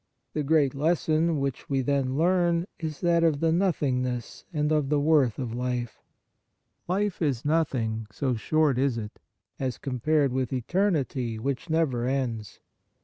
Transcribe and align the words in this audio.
The 0.33 0.41
great 0.41 0.73
lesson 0.73 1.39
which 1.39 1.69
we 1.69 1.81
then 1.81 2.17
learn 2.17 2.65
is 2.79 3.01
that 3.01 3.23
of 3.23 3.39
the 3.39 3.51
nothingness 3.51 4.45
and 4.51 4.71
of 4.71 4.89
the 4.89 4.99
worth 4.99 5.37
of 5.37 5.53
life. 5.53 6.01
Life 6.87 7.21
is 7.21 7.45
nothing, 7.45 8.07
so 8.11 8.33
short 8.33 8.79
is 8.79 8.97
it, 8.97 9.19
as 9.59 9.77
compared 9.77 10.33
with 10.33 10.51
eternity 10.51 11.37
On 11.37 11.43
the 11.43 11.51
Exercises 11.51 11.67
of 11.67 11.67
Piety 11.67 11.67
which 11.67 11.69
never 12.01 12.05
ends. 12.07 12.59